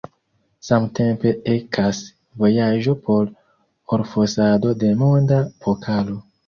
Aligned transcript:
Samtempe 0.69 1.33
ekas 1.57 1.99
vojaĝo 2.45 2.97
por 3.05 3.31
orfosado 4.01 4.77
de 4.85 4.95
Monda 5.05 5.43
Pokalo. 5.67 6.23